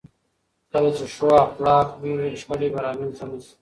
[0.71, 3.53] کله چې ښو اخلاق وي، شخړې به رامنځته نه شي.